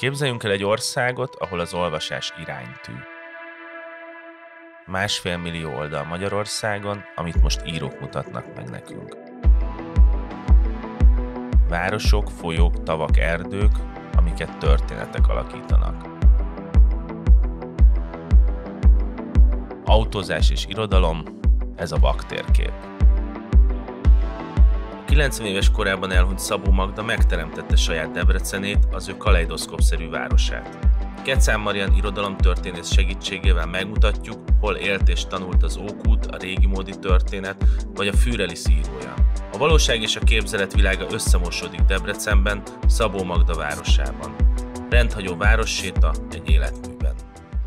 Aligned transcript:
Képzeljünk 0.00 0.44
el 0.44 0.50
egy 0.50 0.64
országot, 0.64 1.34
ahol 1.34 1.60
az 1.60 1.74
olvasás 1.74 2.32
iránytű. 2.40 2.92
Másfél 4.86 5.36
millió 5.36 5.76
oldal 5.76 6.04
Magyarországon, 6.04 7.02
amit 7.14 7.42
most 7.42 7.66
írók 7.66 8.00
mutatnak 8.00 8.54
meg 8.56 8.70
nekünk. 8.70 9.16
Városok, 11.68 12.30
folyók, 12.30 12.82
tavak, 12.82 13.16
erdők, 13.16 13.72
amiket 14.16 14.58
történetek 14.58 15.28
alakítanak. 15.28 16.04
Autózás 19.84 20.50
és 20.50 20.66
irodalom, 20.66 21.22
ez 21.76 21.92
a 21.92 21.98
baktérkép. 21.98 22.72
90 25.10 25.46
éves 25.46 25.70
korában 25.70 26.10
elhunyt 26.10 26.38
Szabó 26.38 26.70
Magda 26.70 27.02
megteremtette 27.02 27.76
saját 27.76 28.10
Debrecenét, 28.10 28.78
az 28.90 29.08
ő 29.08 29.16
kaleidoszkopszerű 29.16 30.08
városát. 30.08 30.78
Kecán 31.24 31.60
Marian 31.60 31.94
irodalomtörténész 31.96 32.92
segítségével 32.92 33.66
megmutatjuk, 33.66 34.38
hol 34.60 34.74
élt 34.74 35.08
és 35.08 35.24
tanult 35.24 35.62
az 35.62 35.76
Ókút, 35.76 36.26
a 36.26 36.36
régi 36.36 36.66
módi 36.66 36.98
történet, 36.98 37.64
vagy 37.94 38.08
a 38.08 38.12
Füreli 38.12 38.54
szírója. 38.54 39.14
A 39.52 39.58
valóság 39.58 40.02
és 40.02 40.16
a 40.16 40.24
képzelet 40.24 40.74
világa 40.74 41.06
összemosódik 41.10 41.80
Debrecenben, 41.80 42.62
Szabó 42.86 43.24
Magda 43.24 43.54
városában. 43.54 44.34
Rendhagyó 44.90 45.36
városséta 45.36 46.12
egy 46.30 46.50
életmű 46.50 46.90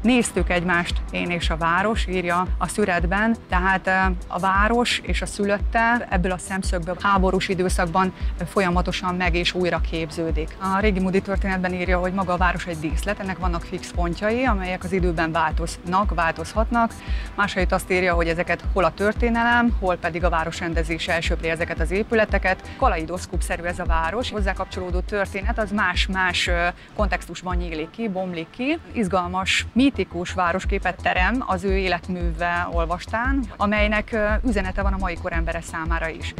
néztük 0.03 0.49
egymást, 0.49 1.01
én 1.11 1.29
és 1.29 1.49
a 1.49 1.57
város, 1.57 2.05
írja 2.07 2.47
a 2.57 2.67
szüretben, 2.67 3.35
tehát 3.49 4.13
a 4.27 4.39
város 4.39 5.01
és 5.03 5.21
a 5.21 5.25
szülötte 5.25 6.07
ebből 6.09 6.31
a 6.31 6.37
szemszögből 6.37 6.97
háborús 7.01 7.49
időszakban 7.49 8.13
folyamatosan 8.45 9.15
meg 9.15 9.35
és 9.35 9.53
újra 9.53 9.81
képződik. 9.89 10.57
A 10.59 10.79
régi 10.79 10.99
Moody 10.99 11.21
történetben 11.21 11.73
írja, 11.73 11.99
hogy 11.99 12.13
maga 12.13 12.33
a 12.33 12.37
város 12.37 12.65
egy 12.65 12.79
díszlet, 12.79 13.19
ennek 13.19 13.37
vannak 13.37 13.63
fix 13.63 13.91
pontjai, 13.91 14.43
amelyek 14.45 14.83
az 14.83 14.91
időben 14.91 15.31
változnak, 15.31 16.13
változhatnak. 16.15 16.93
Másait 17.35 17.71
azt 17.71 17.91
írja, 17.91 18.13
hogy 18.13 18.27
ezeket 18.27 18.63
hol 18.73 18.83
a 18.83 18.93
történelem, 18.93 19.75
hol 19.79 19.95
pedig 19.95 20.23
a 20.23 20.29
városrendezés 20.29 21.07
elsöpri 21.07 21.49
ezeket 21.49 21.79
az 21.79 21.91
épületeket. 21.91 22.69
Kalaidoszkópszerű 22.77 23.63
ez 23.63 23.79
a 23.79 23.85
város, 23.85 24.31
hozzá 24.31 24.53
kapcsolódó 24.53 24.99
történet 24.99 25.57
az 25.57 25.71
más-más 25.71 26.49
kontextusban 26.95 27.55
nyílik 27.55 27.89
ki, 27.89 28.09
bomlik 28.09 28.49
ki. 28.49 28.77
Izgalmas, 28.91 29.65
mit 29.73 29.92
mitikus 29.95 30.33
városképet 30.33 31.01
terem 31.01 31.43
az 31.47 31.63
ő 31.63 31.77
életműve 31.77 32.67
olvastán, 32.71 33.45
amelynek 33.57 34.15
üzenete 34.45 34.81
van 34.81 34.93
a 34.93 34.97
mai 34.97 35.15
kor 35.15 35.33
embere 35.33 35.61
számára 35.61 36.07
is. 36.09 36.33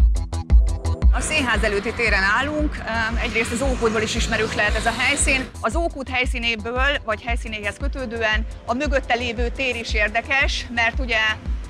A 1.11 1.19
színház 1.19 1.63
előtti 1.63 1.93
téren 1.93 2.23
állunk, 2.23 2.77
egyrészt 3.21 3.51
az 3.51 3.61
Ókútból 3.61 4.01
is 4.01 4.15
ismerős 4.15 4.55
lehet 4.55 4.75
ez 4.75 4.85
a 4.85 4.93
helyszín. 4.97 5.45
Az 5.61 5.75
Ókút 5.75 6.09
helyszínéből, 6.09 7.01
vagy 7.05 7.21
helyszínéhez 7.21 7.77
kötődően 7.77 8.45
a 8.65 8.73
mögötte 8.73 9.15
lévő 9.15 9.49
tér 9.49 9.75
is 9.75 9.93
érdekes, 9.93 10.65
mert 10.75 10.99
ugye 10.99 11.19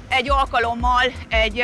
egy 0.08 0.30
alkalommal 0.30 1.04
egy 1.30 1.64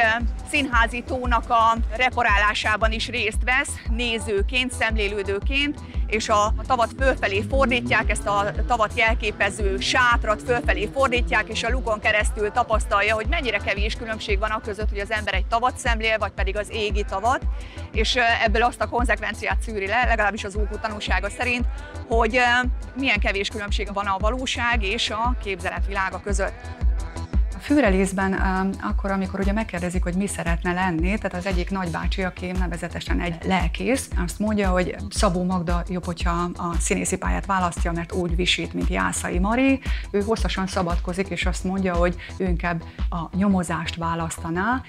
színházi 0.50 1.04
tónak 1.08 1.50
a 1.50 1.78
reparálásában 1.98 2.92
is 2.92 3.08
részt 3.08 3.44
vesz, 3.46 3.72
nézőként, 3.90 4.72
szemlélődőként, 4.72 5.80
és 6.10 6.30
a 6.30 6.54
tavat 6.68 6.90
fölfelé 7.00 7.46
fordítják, 7.50 8.10
ezt 8.10 8.28
a 8.28 8.52
tavat 8.68 8.92
jelképező 8.96 9.80
sátrat 9.80 10.42
fölfelé 10.44 10.90
fordítják, 10.94 11.48
és 11.48 11.64
a 11.64 11.70
lukon 11.70 12.00
keresztül 12.00 12.52
tapasztalja, 12.52 13.16
hogy 13.16 13.28
mennyire 13.28 13.58
kevés 13.58 13.96
különbség 13.96 14.40
van 14.40 14.50
a 14.50 14.62
között, 14.62 14.90
hogy 14.90 15.00
az 15.00 15.12
ember 15.12 15.34
egy 15.34 15.46
tavat 15.46 15.78
szemlél, 15.78 16.18
vagy 16.18 16.32
pedig 16.32 16.58
az 16.58 16.68
égi 16.72 17.04
tavat, 17.04 17.42
és 17.92 18.18
ebből 18.44 18.64
azt 18.64 18.82
a 18.82 18.88
konzekvenciát 18.90 19.62
szűri 19.62 19.88
le, 19.88 20.06
legalábbis 20.06 20.44
az 20.44 20.56
ókú 20.56 20.78
tanúsága 20.82 21.30
szerint, 21.30 21.66
hogy 22.08 22.40
milyen 22.96 23.20
kevés 23.20 23.50
különbség 23.50 23.94
van 23.94 24.06
a 24.06 24.18
valóság 24.18 24.84
és 24.84 25.10
a 25.10 25.36
képzelet 25.44 25.86
világa 25.88 26.20
között. 26.24 26.89
A 27.60 27.62
fűrelészben 27.62 28.34
akkor, 28.82 29.12
amikor 29.12 29.40
ugye 29.40 29.52
megkérdezik, 29.52 30.04
hogy 30.04 30.14
mi 30.14 30.28
szeretne 30.28 30.74
lenni, 30.74 31.18
tehát 31.18 31.34
az 31.34 31.46
egyik 31.46 31.70
nagybácsi, 31.70 32.24
aki 32.24 32.52
nevezetesen 32.52 33.20
egy 33.20 33.36
lelkész, 33.44 34.10
azt 34.24 34.40
mondja, 34.40 34.70
hogy 34.70 34.96
Szabó 35.10 35.44
Magda 35.44 35.84
jobb, 35.90 36.06
hogyha 36.06 36.50
a 36.58 36.74
színészi 36.80 37.18
pályát 37.18 37.46
választja, 37.46 37.92
mert 37.92 38.12
úgy 38.12 38.36
visít, 38.36 38.74
mint 38.74 38.90
Jászai 38.90 39.40
Mari. 39.40 39.80
Ő 40.12 40.22
hosszasan 40.22 40.68
szabadkozik, 40.68 41.28
és 41.28 41.46
azt 41.46 41.64
mondja, 41.64 41.96
hogy 41.96 42.16
ő 42.38 42.46
inkább 42.48 42.84
a 43.10 43.36
nyomozást 43.36 43.96
választaná. 43.96 44.82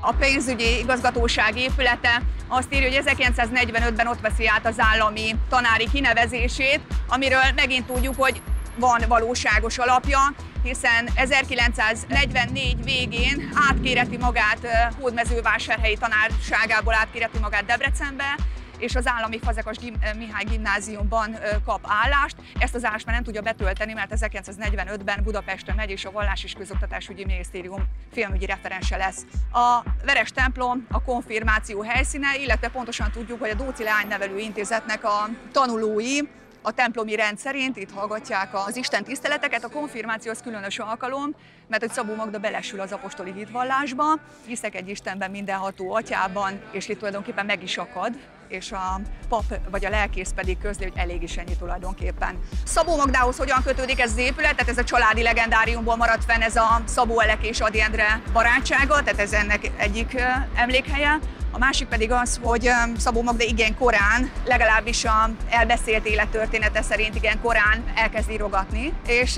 A 0.00 0.12
pénzügyi 0.12 0.78
igazgatóság 0.78 1.56
épülete 1.56 2.22
azt 2.48 2.74
írja, 2.74 2.88
hogy 2.88 3.14
1945-ben 3.16 4.06
ott 4.06 4.20
veszi 4.20 4.48
át 4.48 4.66
az 4.66 4.74
állami 4.78 5.36
tanári 5.48 5.88
kinevezését, 5.92 6.80
amiről 7.08 7.42
megint 7.54 7.86
tudjuk, 7.86 8.14
hogy 8.16 8.42
van 8.76 9.02
valóságos 9.08 9.78
alapja, 9.78 10.18
hiszen 10.62 11.08
1944 11.14 12.84
végén 12.84 13.52
átkéreti 13.70 14.16
magát 14.16 14.92
Hódmezővásárhelyi 15.00 15.96
tanárságából 15.96 16.94
átkéreti 16.94 17.38
magát 17.38 17.64
Debrecenbe, 17.64 18.36
és 18.78 18.94
az 18.94 19.06
állami 19.06 19.38
Fazekas 19.38 19.76
Gim- 19.76 20.16
Mihály 20.16 20.44
gimnáziumban 20.44 21.36
kap 21.64 21.80
állást. 21.82 22.36
Ezt 22.58 22.74
az 22.74 22.84
állást 22.84 23.06
már 23.06 23.14
nem 23.14 23.24
tudja 23.24 23.40
betölteni, 23.40 23.92
mert 23.92 24.12
1945-ben 24.14 25.20
Budapesten 25.22 25.74
megy, 25.74 25.90
és 25.90 26.04
a 26.04 26.10
Vallás 26.10 26.44
és 26.44 26.52
Közoktatásügyi 26.52 27.24
Minisztérium 27.24 27.84
filmügyi 28.12 28.46
referense 28.46 28.96
lesz. 28.96 29.22
A 29.52 29.82
Veres 30.04 30.30
templom 30.30 30.86
a 30.90 31.02
konfirmáció 31.02 31.82
helyszíne, 31.82 32.36
illetve 32.40 32.68
pontosan 32.68 33.10
tudjuk, 33.10 33.40
hogy 33.40 33.50
a 33.50 33.54
Dóci 33.54 33.82
Leánynevelő 33.82 34.38
Intézetnek 34.38 35.04
a 35.04 35.28
tanulói 35.52 36.18
a 36.62 36.72
templomi 36.72 37.14
rendszerint, 37.14 37.76
itt 37.76 37.90
hallgatják 37.90 38.48
az 38.66 38.76
Isten 38.76 39.04
tiszteleteket, 39.04 39.64
a 39.64 39.68
konfirmáció 39.68 40.30
az 40.30 40.40
különös 40.42 40.78
alkalom, 40.78 41.34
mert 41.68 41.82
hogy 41.82 41.92
Szabó 41.92 42.14
Magda 42.14 42.38
belesül 42.38 42.80
az 42.80 42.92
apostoli 42.92 43.32
hitvallásba, 43.32 44.04
hiszek 44.46 44.74
egy 44.74 44.88
Istenben 44.88 45.30
mindenható 45.30 45.94
atyában, 45.94 46.60
és 46.72 46.88
itt 46.88 46.98
tulajdonképpen 46.98 47.46
meg 47.46 47.62
is 47.62 47.76
akad, 47.76 48.12
és 48.48 48.72
a 48.72 49.00
pap 49.28 49.44
vagy 49.70 49.84
a 49.84 49.90
lelkész 49.90 50.32
pedig 50.34 50.58
közli, 50.58 50.84
hogy 50.84 50.98
elég 50.98 51.22
is 51.22 51.36
ennyi 51.36 51.56
tulajdonképpen. 51.56 52.38
Szabó 52.64 52.96
Magdához 52.96 53.36
hogyan 53.36 53.62
kötődik 53.62 54.00
ez 54.00 54.10
az 54.10 54.18
épület? 54.18 54.56
Tehát 54.56 54.68
ez 54.68 54.78
a 54.78 54.84
családi 54.84 55.22
legendáriumból 55.22 55.96
maradt 55.96 56.24
fenn 56.24 56.40
ez 56.40 56.56
a 56.56 56.82
Szabó 56.84 57.20
Elek 57.20 57.46
és 57.46 57.60
Adi 57.60 57.80
Endre 57.80 58.22
barátsága, 58.32 59.02
tehát 59.02 59.20
ez 59.20 59.32
ennek 59.32 59.70
egyik 59.76 60.22
emlékhelye. 60.54 61.18
A 61.54 61.58
másik 61.58 61.88
pedig 61.88 62.12
az, 62.12 62.40
hogy 62.42 62.70
Szabó 62.96 63.22
Magda 63.22 63.44
igen 63.44 63.76
korán, 63.78 64.30
legalábbis 64.44 65.04
a 65.04 65.30
elbeszélt 65.50 66.06
élettörténete 66.06 66.82
szerint 66.82 67.14
igen 67.14 67.40
korán 67.40 67.84
elkezd 67.94 68.30
írogatni, 68.30 68.92
és 69.06 69.36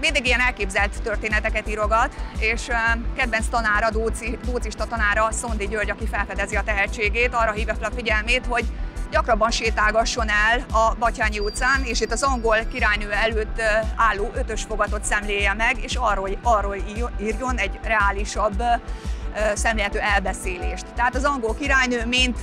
mindig 0.00 0.26
ilyen 0.26 0.40
elképzelt 0.40 1.02
történeteket 1.02 1.68
írogat, 1.68 2.14
és 2.38 2.68
kedvenc 3.16 3.46
tanára, 3.46 3.90
Dóci, 3.90 4.38
Dócista 4.44 4.84
tanára, 4.84 5.32
Szondi 5.32 5.68
György, 5.68 5.90
aki 5.90 6.06
felfedezi 6.06 6.56
a 6.56 6.62
tehetségét, 6.62 7.34
arra 7.34 7.52
hívja 7.52 7.74
fel 7.74 7.90
a 7.90 7.94
figyelmét, 7.94 8.46
hogy 8.46 8.64
gyakrabban 9.10 9.50
sétálgasson 9.50 10.28
el 10.28 10.64
a 10.72 10.94
Batyányi 10.98 11.38
utcán, 11.38 11.82
és 11.84 12.00
itt 12.00 12.12
az 12.12 12.22
angol 12.22 12.56
királynő 12.72 13.10
előtt 13.10 13.62
álló 13.96 14.30
ötös 14.34 14.62
fogatot 14.62 15.04
szemléje 15.04 15.54
meg, 15.54 15.76
és 15.82 15.94
arról, 15.94 16.38
arról 16.42 16.76
írjon 17.20 17.56
egy 17.56 17.78
reálisabb 17.82 18.62
szemléletű 19.54 19.98
elbeszélést. 19.98 20.84
Tehát 20.94 21.14
az 21.14 21.24
angol 21.24 21.54
királynő, 21.54 22.06
mint 22.06 22.38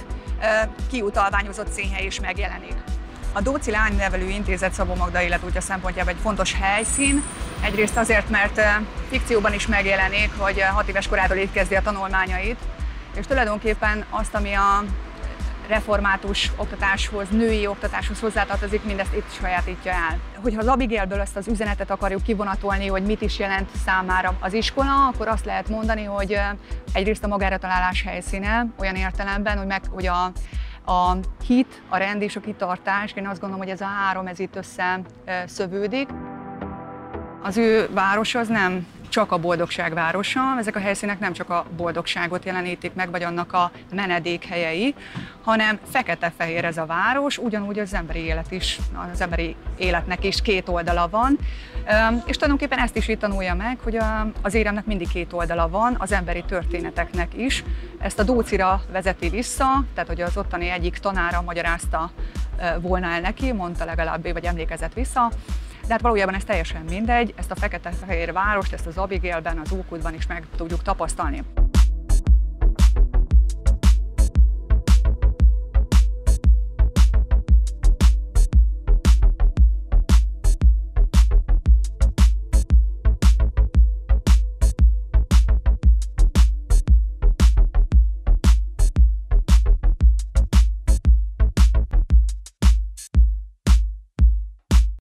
kiutalványozott 0.91 1.71
színhely 1.71 2.05
is 2.05 2.19
megjelenik. 2.19 2.73
A 3.33 3.41
Dóci 3.41 3.71
Lánynevelő 3.71 4.29
Intézet 4.29 4.73
Szabó 4.73 4.95
Magda 4.95 5.21
életútja 5.21 5.61
szempontjából 5.61 6.11
egy 6.13 6.19
fontos 6.21 6.53
helyszín. 6.61 7.23
Egyrészt 7.61 7.97
azért, 7.97 8.29
mert 8.29 8.61
fikcióban 9.09 9.53
is 9.53 9.67
megjelenik, 9.67 10.31
hogy 10.37 10.61
hat 10.61 10.87
éves 10.87 11.07
korától 11.07 11.37
itt 11.37 11.51
kezdi 11.51 11.75
a 11.75 11.81
tanulmányait, 11.81 12.59
és 13.15 13.25
tulajdonképpen 13.25 14.05
azt, 14.09 14.35
ami 14.35 14.53
a 14.53 14.83
református 15.69 16.51
oktatáshoz, 16.55 17.29
női 17.29 17.67
oktatáshoz 17.67 18.19
hozzátartozik, 18.19 18.83
mindezt 18.83 19.15
itt 19.15 19.31
sajátítja 19.31 19.91
el. 19.91 20.19
Hogyha 20.41 20.59
az 20.59 20.67
Abigailből 20.67 21.19
ezt 21.19 21.35
az 21.35 21.47
üzenetet 21.47 21.91
akarjuk 21.91 22.23
kivonatolni, 22.23 22.87
hogy 22.87 23.03
mit 23.03 23.21
is 23.21 23.39
jelent 23.39 23.69
számára 23.85 24.37
az 24.39 24.53
iskola, 24.53 25.07
akkor 25.07 25.27
azt 25.27 25.45
lehet 25.45 25.69
mondani, 25.69 26.03
hogy 26.03 26.39
egyrészt 26.93 27.23
a 27.23 27.27
magára 27.27 27.57
találás 27.57 28.03
helyszíne, 28.03 28.65
olyan 28.79 28.95
értelemben, 28.95 29.57
hogy, 29.57 29.67
meg, 29.67 29.81
hogy 29.89 30.07
a, 30.07 30.23
a 30.91 31.17
hit, 31.45 31.81
a 31.89 31.97
rend 31.97 32.21
és 32.21 32.35
a 32.35 32.39
kitartás, 32.39 33.13
én 33.15 33.27
azt 33.27 33.39
gondolom, 33.39 33.63
hogy 33.63 33.73
ez 33.73 33.81
a 33.81 33.85
három 33.85 34.27
ez 34.27 34.39
itt 34.39 34.55
összeszövődik. 34.55 36.09
Az 37.43 37.57
ő 37.57 37.89
város 37.93 38.35
az 38.35 38.47
nem 38.47 38.87
csak 39.09 39.31
a 39.31 39.37
boldogság 39.37 39.93
városa. 39.93 40.41
Ezek 40.59 40.75
a 40.75 40.79
helyszínek 40.79 41.19
nem 41.19 41.33
csak 41.33 41.49
a 41.49 41.65
boldogságot 41.77 42.45
jelenítik 42.45 42.93
meg, 42.93 43.11
vagy 43.11 43.23
annak 43.23 43.53
a 43.53 43.71
menedékhelyei, 43.93 44.95
hanem 45.43 45.79
fekete-fehér 45.91 46.65
ez 46.65 46.77
a 46.77 46.85
város, 46.85 47.37
ugyanúgy 47.37 47.79
az 47.79 47.93
emberi 47.93 48.19
élet 48.19 48.51
is, 48.51 48.79
az 49.13 49.21
emberi 49.21 49.55
életnek 49.77 50.23
is 50.23 50.41
két 50.41 50.69
oldala 50.69 51.09
van. 51.09 51.37
És 52.25 52.35
tulajdonképpen 52.35 52.79
ezt 52.79 52.95
is 52.95 53.07
itt 53.07 53.19
tanulja 53.19 53.55
meg, 53.55 53.77
hogy 53.83 53.97
az 54.41 54.53
éremnek 54.53 54.85
mindig 54.85 55.07
két 55.09 55.33
oldala 55.33 55.69
van, 55.69 55.95
az 55.97 56.11
emberi 56.11 56.43
történeteknek 56.47 57.33
is. 57.37 57.63
Ezt 57.99 58.19
a 58.19 58.23
Dócira 58.23 58.81
vezeti 58.91 59.29
vissza, 59.29 59.83
tehát 59.93 60.09
hogy 60.09 60.21
az 60.21 60.37
ottani 60.37 60.69
egyik 60.69 60.97
tanára 60.97 61.41
magyarázta 61.41 62.11
volna 62.79 63.07
el 63.07 63.19
neki, 63.19 63.51
mondta 63.51 63.85
legalább, 63.85 64.31
vagy 64.31 64.45
emlékezett 64.45 64.93
vissza. 64.93 65.31
De 65.89 65.95
hát 65.95 66.03
valójában 66.03 66.35
ez 66.35 66.43
teljesen 66.43 66.85
mindegy, 66.89 67.33
ezt 67.37 67.51
a 67.51 67.55
fekete-fehér 67.55 68.33
várost, 68.33 68.73
ezt 68.73 68.85
az 68.85 68.97
Abigailben, 68.97 69.57
az 69.57 69.71
Ókudban 69.71 70.13
is 70.13 70.27
meg 70.27 70.43
tudjuk 70.55 70.81
tapasztalni. 70.81 71.43